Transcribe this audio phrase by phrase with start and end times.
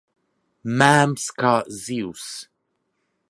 [0.81, 1.53] Mēms kā
[1.83, 2.27] zivs.